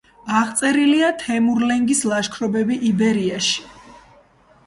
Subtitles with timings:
[0.35, 3.61] აღწერილია თემურლენგის ლაშქრობები იბერიაში.